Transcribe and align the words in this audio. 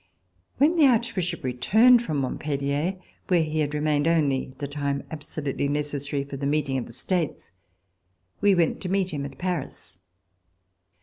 When 0.57 0.77
the 0.77 0.87
Archbishop 0.87 1.43
returned 1.43 2.01
from 2.01 2.17
Montpellier, 2.17 2.97
where 3.27 3.43
he 3.43 3.59
had 3.59 3.75
remained 3.75 4.07
only 4.07 4.51
the 4.57 4.67
time 4.67 5.03
absolutely 5.11 5.67
necessary 5.67 6.23
for 6.23 6.37
the 6.37 6.47
meeting 6.47 6.79
of 6.79 6.87
the 6.87 6.91
States, 6.91 7.51
we 8.41 8.55
went 8.55 8.81
to 8.81 8.89
meet 8.89 9.13
him 9.13 9.25
at 9.25 9.37
Paris. 9.37 9.99